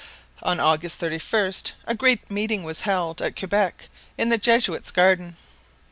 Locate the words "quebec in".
3.37-4.29